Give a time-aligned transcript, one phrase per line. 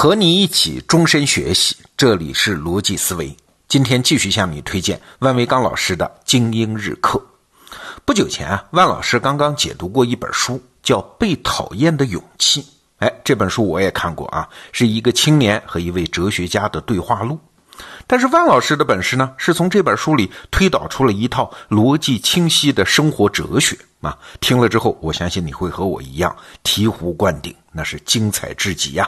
[0.00, 3.36] 和你一起终身学习，这里是逻辑思维。
[3.68, 7.22] 今天继续向你推荐万维刚老师的精英日课。
[8.06, 12.62] 不久前啊，万老师刚刚解读过一本书，叫《被讨厌的勇气》。
[13.00, 17.38] 哎，这本书我也看过啊，是一个青年和一位哲学家的对话录。
[18.06, 24.16] 但是万老师的本事呢，是从这本书里推导出了一套逻辑清晰的生活哲学啊。
[24.40, 29.06] 听了之后，我相信你会和我一样醍醐灌顶，那是精彩至极呀。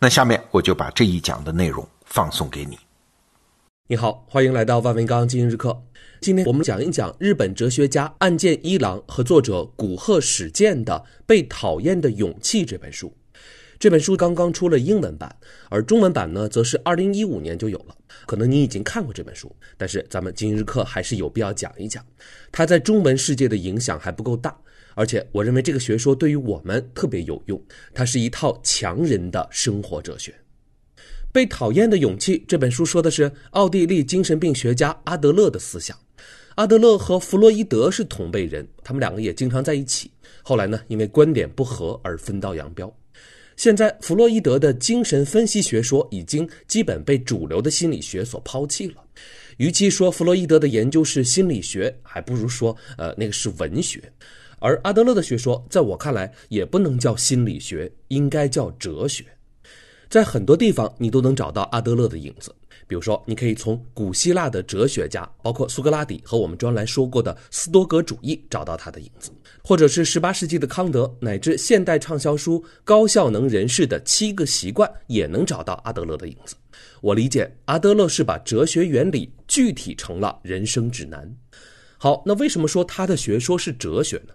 [0.00, 2.78] 那下面我就把这一讲的内容放送给你。
[3.88, 5.82] 你好，欢迎来到万文刚今日课。
[6.20, 10.94] 今天我们讲一讲日本哲学家岸见一郎和作者古贺史健的
[11.26, 13.12] 《被讨厌的勇气》这本书。
[13.78, 15.34] 这本书刚刚出了英文版，
[15.68, 17.96] 而中文版呢，则是二零一五年就有了。
[18.24, 22.06] 可能你已经看过这本书，但是咱们今日课还是有必要讲一讲，
[22.52, 24.56] 它在中文世界的影响还不够大。
[24.94, 27.60] 而且我认为这个学说对于我们特别有用，
[27.94, 30.34] 它是一套强人的生活哲学。
[31.32, 35.98] 被讨厌的勇气这本书说的是奥地利精神病学家阿德勒的思想。
[36.56, 40.10] 阿德勒和弗洛伊德是同辈人，他们两个也经常在一起。
[40.42, 42.94] 后来呢，因为观点不合而分道扬镳。
[43.56, 48.96] 现在弗洛伊德的精神分析学说已经基本被主流的心理学所抛弃了。
[49.56, 54.02] 与其说弗洛伊德的研究是心理学，还不如说呃那个是文学。
[54.62, 59.24] 而阿德勒的学说，在我看来也不能叫心理学，应该叫哲学。
[60.08, 62.54] 在很多地方，你都能找到阿德勒的影子。
[62.86, 69.30] 比如说，你可以从古希腊的哲学家，包括苏格拉底和我们专栏说过的斯多格主义，找到他的影子；
[69.64, 76.54] 或者是18世纪的康德，乃至现代畅销书《高效能人士的七个习惯》，也能找到阿德勒的影子。
[77.00, 81.34] 我理解，阿德勒是把哲学原理具体成了人生指南。
[82.02, 84.34] 好，那为什么说他的学说是哲学呢？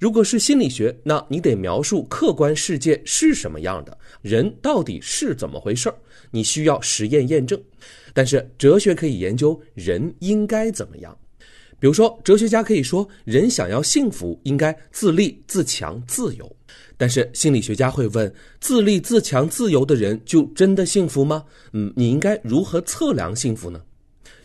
[0.00, 5.94] 如果是心理学，那你得描述客观世界是什么样的，人到底是怎么回事儿，
[6.30, 7.62] 你需要实验验证。
[8.14, 11.14] 但是哲学可以研究人应该怎么样，
[11.78, 16.56] 比如说哲学家可以说，人想要幸福应该自立自强自由。
[16.96, 21.44] 但是心理学家会问，自立自强自由的人就真的幸福吗？
[21.74, 23.82] 嗯，你应该如何测量幸福呢？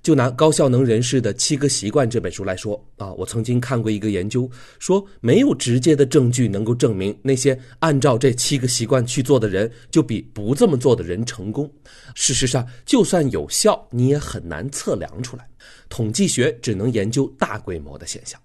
[0.07, 11.69] 就拿高效能人士的七个习惯这本书来说啊，我曾经看过一个研究，说没有直接的证据能够证明那些按照这七个习惯去做的人就比不这么做的人成功。
[12.15, 15.45] 事实上，就算有效，你也很难测量出来。
[15.89, 18.39] 统计学只能研究大规模的现象，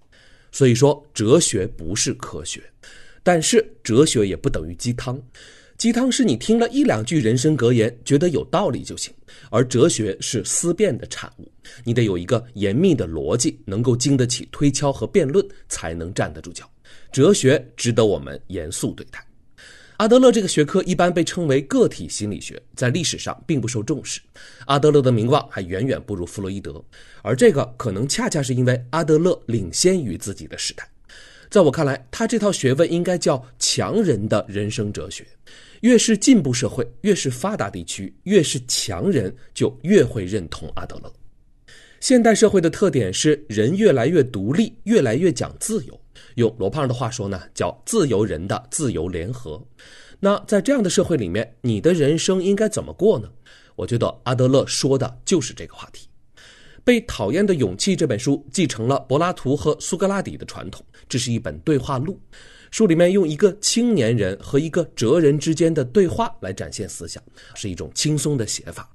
[0.51, 2.61] 所以说哲学不是科学，
[3.23, 5.17] 但是哲学也不等于鸡汤。
[5.77, 9.13] 鸡汤是你听了一两句人生格言，觉得有道理就行，
[9.49, 11.51] 而哲学是思辨的产物，
[11.83, 16.69] 你得有一个严密的逻辑，能够经得起推敲和辩论，才能站得住脚。
[17.11, 19.25] 哲学值得我们严肃对待。
[19.97, 24.21] 阿德勒这个学科一般被称为个体心理学，在历史上并不受重视。
[24.65, 26.83] 阿德勒的名望还远远不如弗洛伊德，
[27.21, 30.87] 而这个可能恰恰是因为阿德勒领先于自己的时代。
[31.53, 35.23] 在我看来，他这套学问应该叫强人的人生哲学。
[35.81, 41.13] 越是进步社会，越是发达地区，越是强人就越会认同阿德勒。
[41.99, 46.01] 现代社会的特点是人越来越独立，越来越讲自由。
[46.37, 49.63] 用罗胖的话说呢，叫自由人的自由联合。
[50.19, 53.29] 那在这样的社会里面，你的人生应该怎么过呢？
[53.75, 56.07] 我觉得阿德勒说的就是这个话题。
[56.83, 62.19] 《被讨厌的勇气》这本书继承了柏拉图和苏格拉底的传统，这是一本对话录。
[62.71, 67.23] 书里面用一个青年人和一个哲人之间的对话来展现思想，
[67.55, 68.89] 是一种轻松的写法。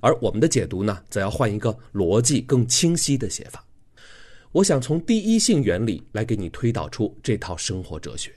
[0.00, 3.64] 而我们的解读呢，则要换一个逻辑更清晰的写法。
[4.52, 8.32] 我想从第一性原理来给你推导出这套生活哲学。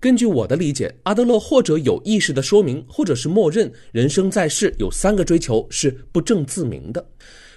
[0.00, 7.04] 根据我的理解，阿德勒或者有意识的说明，或者是默认，人生在世有三个追求是不证自明的。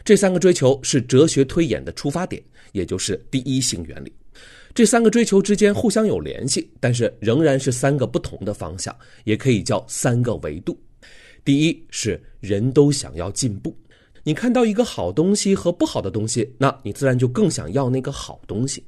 [0.03, 2.41] 这三个追求是哲学推演的出发点，
[2.71, 4.11] 也就是第一性原理。
[4.73, 8.95] 这三个追求之间互相有联系，但是仍然是三个不同的方向，
[9.25, 10.79] 也可以叫三个维度。
[11.43, 13.75] 第一是人都想要进步，
[14.23, 18.83] 你看到一个好东西和不好的东西，那你自然就更想要那个好东西。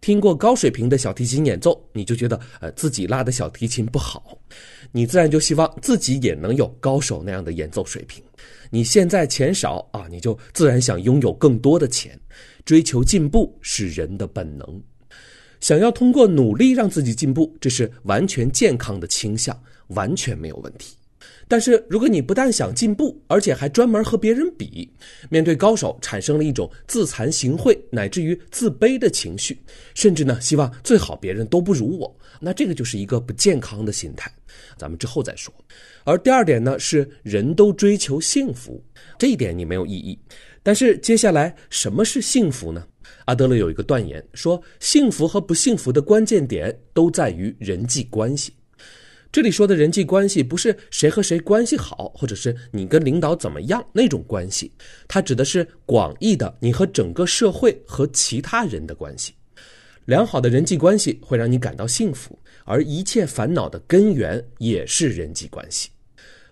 [0.00, 4.38] 听过高水平的小提琴演奏，你就觉得呃自己拉的小提琴不好，
[4.92, 8.22] 你自然就希望自己也能有高手那样的演奏水平。
[8.70, 12.18] 你现在钱少啊，你就自然想拥有更多的钱。
[12.64, 14.82] 追求进步是人的本能。
[15.60, 19.56] 想要通过努力让自己进步，这是完全健康的倾向，
[19.88, 20.96] 完全没有问题。
[21.48, 24.90] 但是如果你不但想进步，而且还专门和别人比，
[25.30, 29.58] 面对高手产生了一种自惭形秽乃至于自卑的情绪，
[29.94, 34.32] 甚至呢希望最好别人都不如我，那这个就是一个不健康的心态。
[34.76, 35.54] 咱们之后再说。
[36.04, 38.82] 而第二点呢是人都追求幸福，
[39.18, 40.18] 这一点你没有异议。
[40.62, 42.84] 但是接下来什么是幸福呢？
[43.26, 48.52] 阿德勒有一个断言说，幸福和不幸福的关键点都在于人际关系。
[49.36, 54.72] 这里说的人际关系不是谁和谁关系好，或者是你跟领导怎么样那种关系，
[55.06, 59.34] 它指的是广义的你和整个社会和其他人的关系。
[60.06, 65.90] 良好的人际关系会让你感到幸福，而一切烦恼的根源也是人际关系。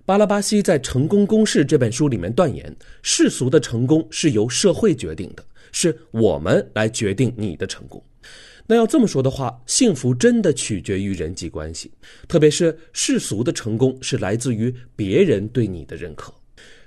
[0.04, 2.70] 巴拉巴西在《成功公式》这本书里面断言，
[3.00, 5.42] 世俗的成功是由社会决定的，
[5.72, 8.04] 是我们来决定你的成功。
[8.66, 11.90] 那要这么说的话，幸福真的取决于人际关系，
[12.26, 16.32] 特别是世俗的成功是来自于别人对你的认可。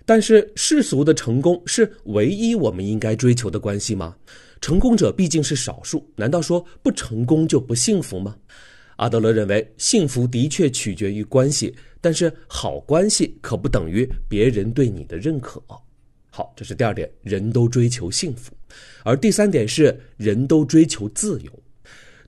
[0.05, 4.15] 但是世俗的成功是唯一我们应该追求的关系吗？
[4.59, 8.35] 成功者毕竟是少数，难道说不成功就不幸福吗？
[8.95, 15.61] 阿德勒认为，幸福的确取决于关系，但是好关系可不等于别人对你的认可。
[16.31, 18.51] 好，这是第二点，人都追求幸福，
[19.03, 21.51] 而第三点是人都追求自由。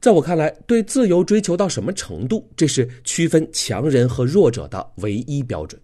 [0.02, 5.80] 在我看来，对自由追求到什么程度，这是区分强人和弱者的唯一标准。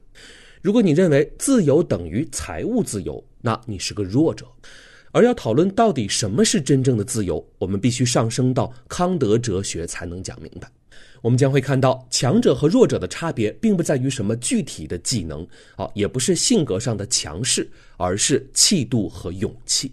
[0.62, 4.46] 如果你认为自由等于财务自由，那你是个弱者。
[5.12, 10.72] 而要讨论到底什么是真正的自由，我们必须上升到康德哲学才能讲明白。
[11.22, 15.46] 我们将会看到，强者和弱者的差别，并不在于什么具体的技能，
[15.76, 19.92] 啊，也不是性格上的强势，而是气度和勇气。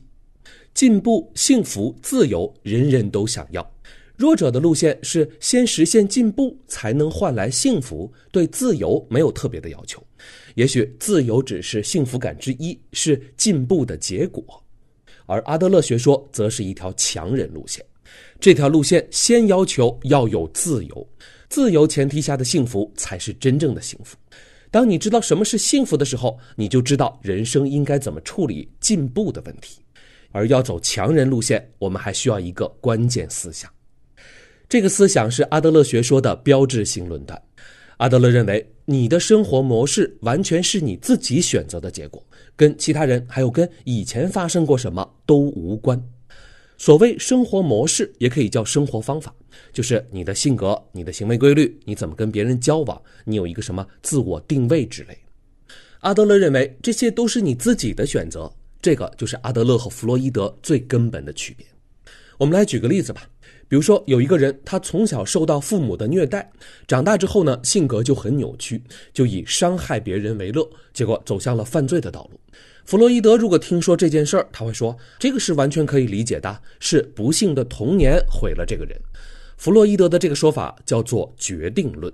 [0.75, 3.69] 进步、幸福、自由，人人都想要。
[4.17, 8.13] 弱者的路线是先实现进步，才能换来幸福。
[8.31, 10.03] 对自由没有特别的要求，
[10.55, 14.63] 也许自由只是幸福感之一，是进步的结果。
[15.27, 17.85] 而阿德勒学说则是一条强人路线，
[18.39, 21.09] 这条路线先要求要有自由，
[21.49, 24.17] 自由前提下的幸福才是真正的幸福。
[24.71, 29.81] 当你知道什么是幸福的时候，你就知道人生应该怎么处理进步的问题。
[30.31, 33.71] 而要走强人路线，我们还需要一个关键思想。
[34.73, 37.39] 这个思想是阿德勒学说的标志性论断。
[37.99, 42.27] 阿德勒认为，你的生活模式完全是你自己选择的结果，
[42.57, 46.03] 跟其他人还有跟以前发生过什么都无关。
[46.79, 49.31] 所谓生活模式，也可以叫生活方法，
[49.75, 55.15] 就是你的性格、你的行为规律、你怎么跟别人交往、你有一个什么自我定位之类。
[56.01, 58.51] 阿德勒认为，这些都是你自己的选择。
[58.81, 61.67] 这个就是阿德勒和弗洛伊德最根本的区别。
[62.39, 63.29] 我们来举个例子吧。
[63.73, 66.47] 比如说，有一个人，他从小受到父母的虐待，
[66.87, 68.83] 长大之后呢，性格就很扭曲，
[69.15, 72.39] 就以伤害别人为乐，结果走向了犯罪的道路。
[72.85, 78.95] 弗洛伊德如果听说这件事儿，他会说，这个是完全可以理解的，是不幸的童年毁了这个人。
[79.57, 82.13] 弗洛伊德的这个说法叫做决定论。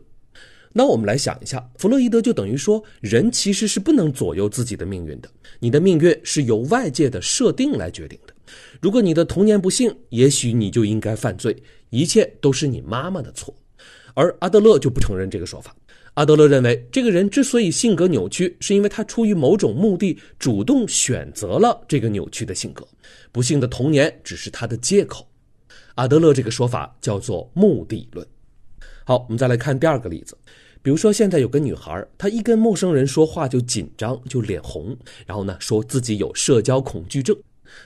[0.73, 5.29] 那我们来想一下，弗洛伊德就等于说，人其实是不能左右自己的命运的，
[5.59, 8.35] 你的命运是由外界的设定来决定的。
[8.81, 11.57] 如果你的童年不幸，也许你就应该犯罪，
[11.91, 13.55] 一切都是你妈妈的错。
[14.15, 15.75] 而阿德勒就不承认这个说法。
[16.15, 22.87] 阿德勒认为，这个人之所以性格扭曲，是因为他出于某种目的，主动选择了这个扭曲的性格。
[23.31, 25.27] 不幸的童年只是他的借口。
[25.95, 28.27] 阿德勒这个说法叫做目的论。
[29.05, 30.37] 好，我们再来看第二个例子。
[30.83, 37.37] 比如说，现在有个女孩，她一跟陌生人说话就紧张，就脸红，然后呢，说自己有社交恐惧症。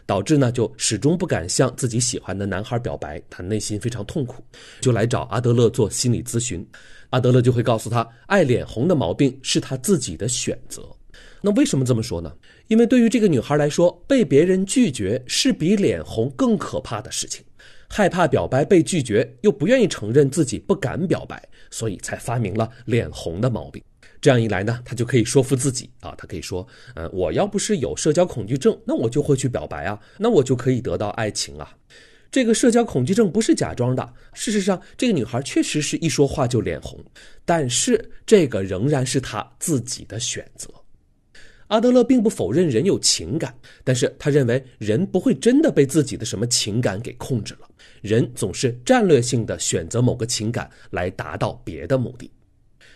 [0.07, 4.43] 导致呢，就始终不敢向自己喜欢的男孩表白，他内心非常痛苦，
[4.81, 6.67] 就来找阿德勒做心理咨询。
[7.11, 10.83] 阿德勒就会告诉他，爱脸红的毛病是他自己的选择。
[11.43, 12.33] 那为什么这么说呢？
[12.69, 17.45] 因为对于这个女孩来说，被别人拒绝是比脸红更可怕的事情，
[17.89, 23.83] 害怕表白被拒绝，又不愿意承认自己不敢表白，所以才发明了脸红的毛病。
[24.23, 26.65] 这样一来呢，他就可以说服自己啊，他可以说，
[26.95, 31.77] 嗯，我要不是有社交恐惧症，那我就会去表白啊，那我就可以得到爱情啊。
[32.31, 36.99] 这个社交恐惧症不是假装的，事实上，这个女孩确实是一说话就脸红，
[37.45, 40.73] 但是这个仍然是她自己的选择。
[41.67, 43.53] 阿德勒并不否认人有情感，
[43.83, 47.69] 但是他认为人不会真的被自己的什么情感给控制了，
[48.03, 52.31] 人总是战略性的选择某个情感来达到别的目的。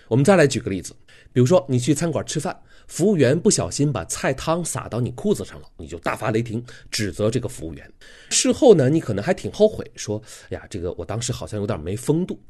[0.09, 0.95] 我们再来举个例子。
[1.37, 7.93] 比如说，你去餐馆吃饭，服务员不小心把菜汤洒到你裤子上了，你就大发雷霆，指责这个服务员。
[8.31, 12.41] 事后呢，你可能还挺后悔，说：“哎呀，这个我当时好像有点没风度。”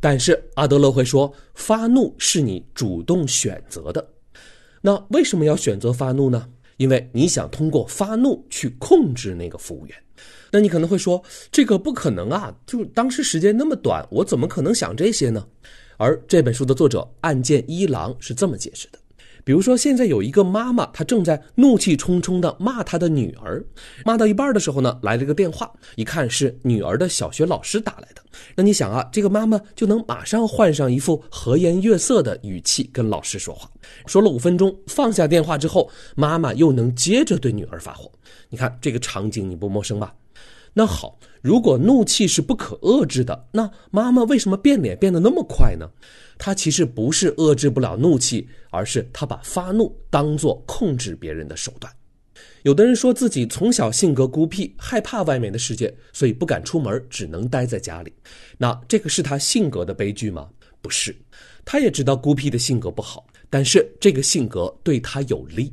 [0.00, 4.08] 但是阿德勒会说，发怒是你主动选择的。
[4.80, 6.48] 那为什么要选择发怒呢？
[6.78, 9.94] 因为你想通过发怒去控制那个服务员。
[10.50, 12.50] 那你可能会说，这个不可能啊！
[12.64, 15.46] 就当时时间那么短，我怎么可能想这些呢？
[16.00, 18.98] 而这本书的作者岸见一郎是这么解释的。
[19.44, 23.62] 比如说，现在有一个妈妈，她正在怒气冲冲地骂她的女儿，
[24.02, 28.22] 骂到一半的时候呢，来了个电话，一看是女儿的小学老师打来的。
[28.54, 33.70] 那你想啊，这个妈妈就能马上换上一副和颜悦色的语气跟老师说话，
[34.06, 38.10] 说了五分钟，放下电话之后，妈妈又能接着对女儿发火。
[38.48, 40.14] 你看这个场景你不陌生吧？
[40.72, 45.88] 那好，如果怒气是不可遏制的，那妈妈为什么变脸变得那么快呢？
[46.38, 51.92] 他其实不是遏制不了怒气，而是他把发怒当作控制别人的手段。
[52.62, 58.12] 有的人说自己从小性格孤僻，害怕外面的世界，所以不敢出门，只能待在家里。
[58.56, 60.48] 那这个是他性格的悲剧吗？
[60.80, 61.14] 不是，
[61.64, 65.72] 他也知道孤僻的性格不好，但是这个性格对他有利。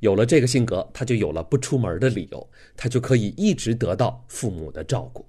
[0.00, 5.26] 有了这个性格，他就有了不出门的理由，他就可以一直得到父母的照顾。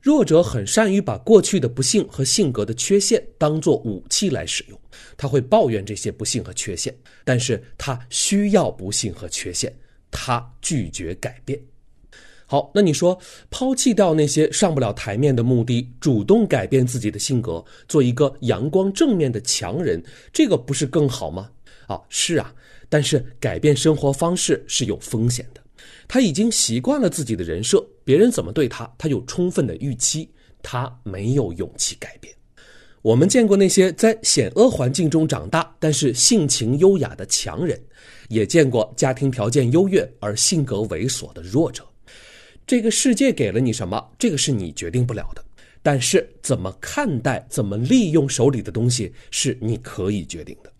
[0.00, 4.80] 弱者很善于把过去的不幸和性格的缺陷当做武器来使用，
[5.16, 9.70] 他会抱怨这些不幸和缺陷，但是他需要不幸和缺陷，
[10.10, 11.60] 他拒绝改变。
[12.46, 13.16] 好，那你说
[13.50, 21.50] 抛弃掉那些上不了台面的目的，主动改变自己的性格，做一个阳光正面的强人，这个不是更好吗？
[21.86, 22.54] 啊，是啊，
[22.90, 25.62] 但是改变生活方式是有风险的。
[26.06, 30.28] 他已经习惯了自己的人设，别人怎么对他，他有充分的预期，
[30.60, 32.34] 他没有勇气改变。
[33.00, 37.80] 我们见过那些在险恶环境中长大，但是性情优雅的强人，
[38.28, 41.86] 也见过家庭条件优越而性格猥琐的弱者。
[42.66, 45.42] 这个世界给了你什么，这个是你决定不了的。
[45.82, 50.70] 但是怎么看待、怎么利用手里的东西，是你可以决定的。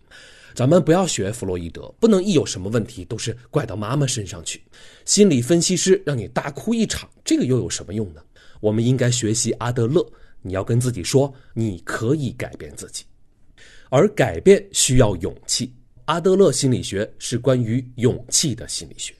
[0.53, 4.61] 咱们不要学弗洛伊德，不能一有什么问题都是怪到妈妈身上去。
[5.05, 8.21] 心理分析师让你大哭一场，这个又有什么用呢？
[8.59, 10.05] 我们应该学习阿德勒，
[10.41, 13.03] 你要跟自己说，你可以改变自己，
[13.89, 15.73] 而改变需要勇气。
[16.05, 19.13] 阿德勒心理学是关于勇气的心理学，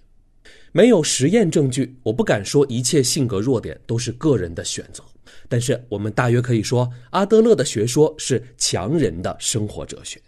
[0.72, 5.04] 没有实验证据，我不敢说一切性格弱点都是个人的选择，
[5.48, 10.22] 但是我们大约可以说，阿德勒的学说是强人的生活哲学。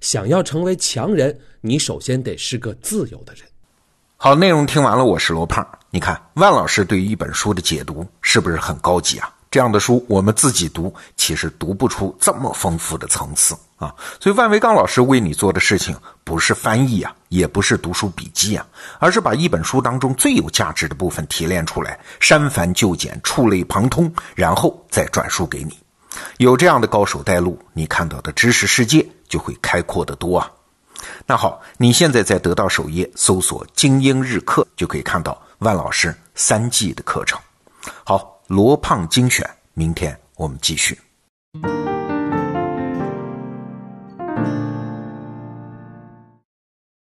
[0.00, 3.44] 想要成为强人，你首先得是个自由的人。
[4.16, 5.66] 好，内容听完了，我是罗胖。
[5.90, 9.30] 你看，万老师对于一本书的解读是不是很高级啊？
[9.50, 13.94] 这样的书我们自己读，其实读不出这么丰富的层次啊。
[14.18, 18.66] 所以，万维刚老师为你做的事情，不是翻译啊，也不是读书笔记啊，
[18.98, 25.78] 而是把一本书当中最有价值的部分提炼出来，删繁就简，触类旁通，然后再转述给你。
[26.38, 30.48] 有这样的高手带路，你看到的知识世界就会开阔得多啊。
[31.26, 37.36] 那好，你现在在得到首页搜索“精英日课”，就可以看到万老师三季的课程。
[38.04, 40.96] 好，罗胖精选，明天我们继续。